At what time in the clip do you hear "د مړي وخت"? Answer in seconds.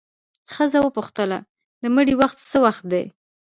1.81-2.37